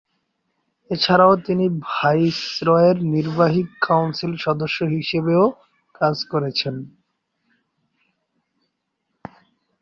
[0.91, 5.43] এছাড়াও তিনি ভাইসরয়ের নির্বাহী কাউন্সিল সদস্য হিসেবেও
[5.95, 6.75] কাজ করেছেন।